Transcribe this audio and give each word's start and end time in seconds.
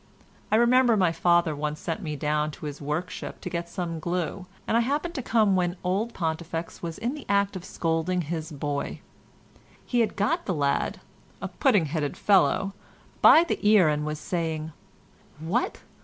I 0.51 0.55
remember 0.55 0.97
my 0.97 1.11
father 1.11 1.55
once 1.55 1.79
sent 1.79 2.01
me 2.01 2.15
down 2.15 2.49
to 2.57 2.65
his 2.65 2.81
workship 2.81 3.39
to 3.41 3.51
get 3.51 3.69
some 3.69 3.99
glue, 3.99 4.47
and 4.65 4.75
I 4.75 4.79
happened 4.79 5.13
to 5.13 5.21
come 5.21 5.55
when 5.55 5.77
old 5.83 6.15
Pontifex 6.15 6.81
was 6.81 6.97
in 6.97 7.13
the 7.13 7.23
act 7.29 7.55
of 7.55 7.63
scolding 7.63 8.21
his 8.21 8.51
boy. 8.51 9.01
He 9.85 9.99
had 9.99 10.15
got 10.15 10.47
the 10.47 10.55
lad—a 10.55 11.47
pudding 11.47 11.85
headed 11.85 12.17
fellow—by 12.17 13.43
the 13.43 13.59
ear 13.61 13.89
and 13.89 14.03
was 14.03 14.17
saying, 14.17 14.71
"What? 15.37 15.81